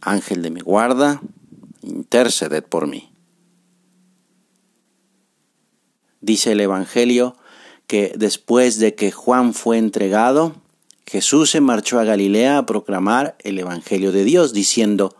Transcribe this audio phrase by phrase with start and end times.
[0.00, 1.20] Ángel de mi guarda,
[1.82, 3.12] interceded por mí.
[6.20, 7.36] Dice el Evangelio
[7.86, 10.56] que después de que Juan fue entregado,
[11.06, 15.16] Jesús se marchó a Galilea a proclamar el Evangelio de Dios, diciendo,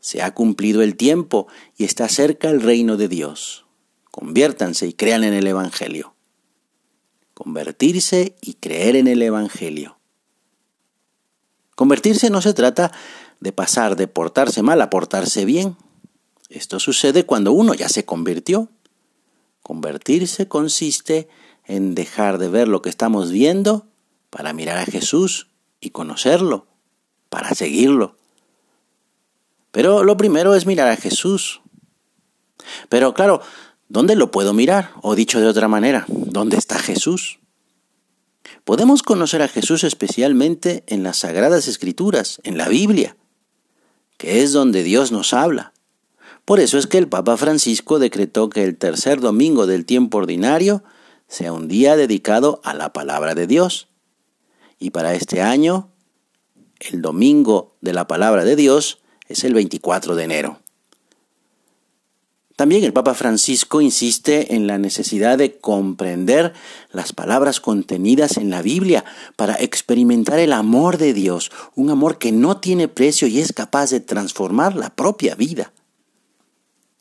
[0.00, 3.64] se ha cumplido el tiempo y está cerca el reino de Dios.
[4.10, 6.14] Conviértanse y crean en el Evangelio.
[7.34, 9.96] Convertirse y creer en el Evangelio.
[11.76, 12.92] Convertirse no se trata
[13.42, 15.76] de pasar de portarse mal a portarse bien.
[16.48, 18.68] Esto sucede cuando uno ya se convirtió.
[19.64, 21.28] Convertirse consiste
[21.66, 23.86] en dejar de ver lo que estamos viendo
[24.30, 25.48] para mirar a Jesús
[25.80, 26.66] y conocerlo,
[27.30, 28.16] para seguirlo.
[29.72, 31.62] Pero lo primero es mirar a Jesús.
[32.88, 33.42] Pero claro,
[33.88, 34.92] ¿dónde lo puedo mirar?
[35.02, 37.40] O dicho de otra manera, ¿dónde está Jesús?
[38.64, 43.16] Podemos conocer a Jesús especialmente en las Sagradas Escrituras, en la Biblia,
[44.22, 45.72] que es donde Dios nos habla.
[46.44, 50.84] Por eso es que el Papa Francisco decretó que el tercer domingo del tiempo ordinario
[51.26, 53.88] sea un día dedicado a la palabra de Dios.
[54.78, 55.90] Y para este año,
[56.78, 60.61] el domingo de la palabra de Dios es el 24 de enero.
[62.56, 66.52] También el Papa Francisco insiste en la necesidad de comprender
[66.90, 69.04] las palabras contenidas en la Biblia
[69.36, 73.90] para experimentar el amor de Dios, un amor que no tiene precio y es capaz
[73.90, 75.72] de transformar la propia vida.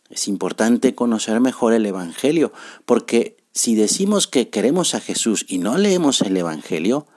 [0.09, 2.53] Es importante conocer mejor el Evangelio,
[2.85, 7.07] porque si decimos que queremos a Jesús y no leemos el Evangelio,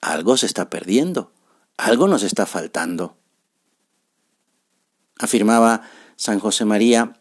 [0.00, 1.32] algo se está perdiendo,
[1.76, 3.16] algo nos está faltando.
[5.18, 5.82] Afirmaba
[6.16, 7.20] San José María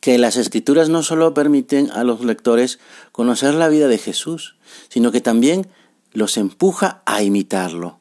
[0.00, 2.78] que las escrituras no solo permiten a los lectores
[3.12, 4.56] conocer la vida de Jesús,
[4.88, 5.68] sino que también
[6.12, 8.00] los empuja a imitarlo.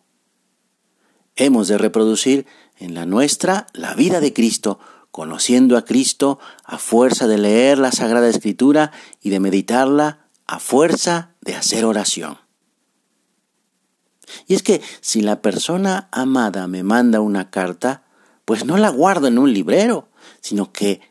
[1.35, 2.45] Hemos de reproducir
[2.77, 4.79] en la nuestra la vida de Cristo,
[5.11, 8.91] conociendo a Cristo a fuerza de leer la Sagrada Escritura
[9.21, 12.37] y de meditarla a fuerza de hacer oración.
[14.45, 18.03] Y es que si la persona amada me manda una carta,
[18.45, 20.09] pues no la guardo en un librero,
[20.41, 21.01] sino que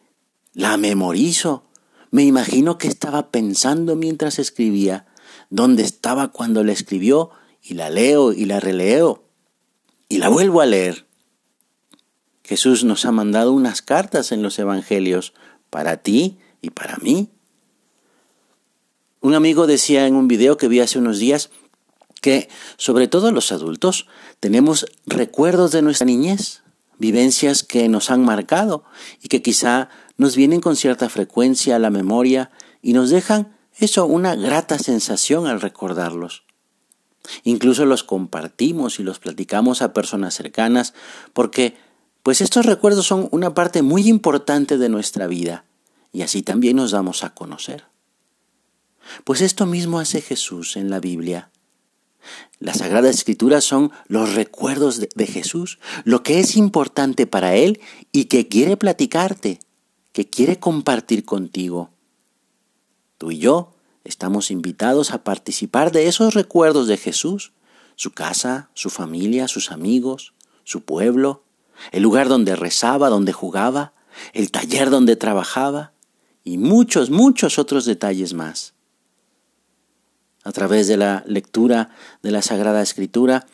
[0.56, 1.64] la memorizo.
[2.10, 5.06] Me imagino que estaba pensando mientras escribía,
[5.50, 7.30] dónde estaba cuando la escribió,
[7.62, 9.24] y la leo y la releo,
[10.08, 11.06] y la vuelvo a leer.
[12.42, 15.34] Jesús nos ha mandado unas cartas en los Evangelios
[15.68, 17.28] para ti y para mí.
[19.20, 21.50] Un amigo decía en un video que vi hace unos días
[22.22, 24.06] que, sobre todo los adultos,
[24.40, 26.62] tenemos recuerdos de nuestra niñez,
[26.98, 28.84] vivencias que nos han marcado
[29.20, 32.50] y que quizá nos vienen con cierta frecuencia a la memoria
[32.82, 36.44] y nos dejan eso, una grata sensación al recordarlos.
[37.42, 40.94] Incluso los compartimos y los platicamos a personas cercanas
[41.32, 41.76] porque
[42.22, 45.64] pues estos recuerdos son una parte muy importante de nuestra vida
[46.12, 47.84] y así también nos damos a conocer.
[49.24, 51.50] Pues esto mismo hace Jesús en la Biblia.
[52.58, 57.80] La Sagrada Escritura son los recuerdos de, Jesús, lo que es importante para Él
[58.12, 59.60] y que quiere platicarte,
[60.16, 61.90] que quiere compartir contigo.
[63.18, 67.52] Tú y yo estamos invitados a participar de esos recuerdos de Jesús,
[67.96, 70.32] su casa, su familia, sus amigos,
[70.64, 71.44] su pueblo,
[71.92, 73.92] el lugar donde rezaba, donde jugaba,
[74.32, 75.92] el taller donde trabajaba
[76.44, 78.72] y muchos, muchos otros detalles más
[80.44, 81.90] a través de la lectura
[82.22, 83.44] de la Sagrada Escritura,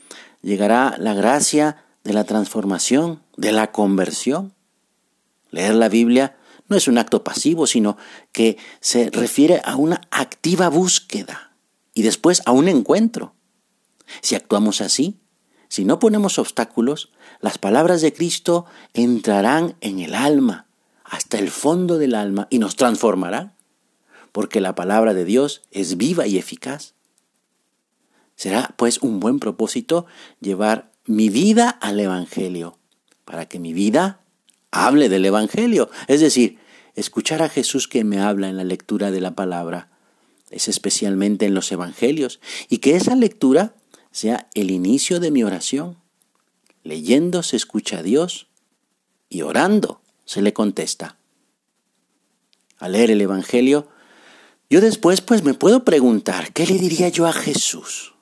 [0.42, 4.54] llegará la gracia de la transformación, de la conversión.
[5.50, 6.36] Leer la Biblia
[6.72, 7.98] no es un acto pasivo, sino
[8.32, 11.52] que se refiere a una activa búsqueda
[11.92, 13.34] y después a un encuentro.
[14.22, 15.20] Si actuamos así,
[15.68, 18.64] si no ponemos obstáculos, las palabras de Cristo
[18.94, 20.66] entrarán en el alma,
[21.04, 23.54] hasta el fondo del alma, y nos transformarán
[24.32, 26.94] porque la palabra de Dios es viva y eficaz.
[28.34, 30.06] Será pues un buen propósito
[30.40, 32.78] llevar mi vida al Evangelio,
[33.26, 34.22] para que mi vida
[34.70, 36.58] hable del Evangelio, es decir,
[36.94, 39.88] escuchar a Jesús que me habla en la lectura de la palabra,
[40.50, 43.74] es especialmente en los Evangelios, y que esa lectura
[44.10, 45.96] sea el inicio de mi oración.
[46.84, 48.48] Leyendo se escucha a Dios
[49.28, 51.16] y orando se le contesta.
[52.78, 53.88] Al leer el Evangelio,
[54.68, 58.14] yo después pues me puedo preguntar, ¿qué le diría yo a Jesús?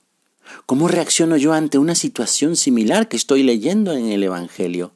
[0.67, 4.93] ¿Cómo reacciono yo ante una situación similar que estoy leyendo en el Evangelio?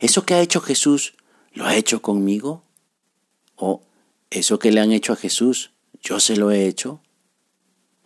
[0.00, 1.14] ¿Eso que ha hecho Jesús
[1.52, 2.64] lo ha hecho conmigo?
[3.60, 3.82] ¿O
[4.30, 5.70] eso que le han hecho a Jesús
[6.00, 7.02] yo se lo he hecho?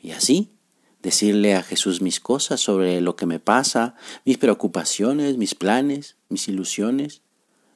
[0.03, 0.51] Y así,
[1.01, 6.49] decirle a Jesús mis cosas sobre lo que me pasa, mis preocupaciones, mis planes, mis
[6.49, 7.23] ilusiones,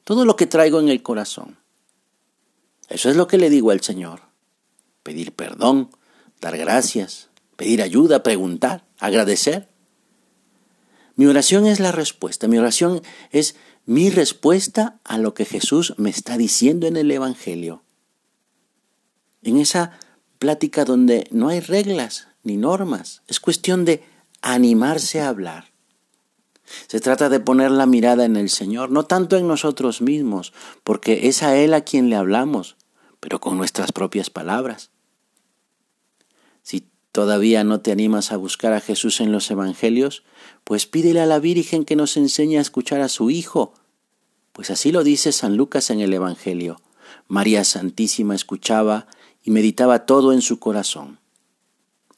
[0.03, 1.57] todo lo que traigo en el corazón.
[2.89, 4.23] Eso es lo que le digo al Señor.
[5.01, 5.89] Pedir perdón,
[6.41, 9.68] dar gracias, pedir ayuda, preguntar, agradecer.
[11.19, 13.01] Mi oración es la respuesta, mi oración
[13.31, 17.83] es mi respuesta a lo que Jesús me está diciendo en el Evangelio.
[19.43, 19.99] En esa
[20.37, 24.01] plática donde no hay reglas ni normas, es cuestión de
[24.41, 25.65] animarse a hablar.
[26.87, 30.53] Se trata de poner la mirada en el Señor, no tanto en nosotros mismos,
[30.85, 32.77] porque es a Él a quien le hablamos,
[33.19, 34.89] pero con nuestras propias palabras.
[37.11, 40.23] Todavía no te animas a buscar a Jesús en los Evangelios,
[40.63, 43.73] pues pídele a la Virgen que nos enseñe a escuchar a su Hijo,
[44.53, 46.81] pues así lo dice San Lucas en el Evangelio.
[47.27, 49.07] María Santísima escuchaba
[49.43, 51.19] y meditaba todo en su corazón.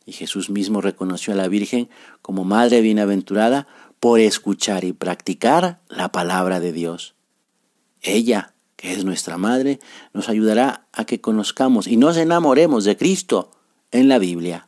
[0.05, 1.89] Y Jesús mismo reconoció a la Virgen
[2.21, 3.67] como Madre bienaventurada
[3.99, 7.13] por escuchar y practicar la palabra de Dios.
[8.01, 9.79] Ella, que es nuestra Madre,
[10.11, 13.51] nos ayudará a que conozcamos y nos enamoremos de Cristo
[13.91, 14.67] en la Biblia,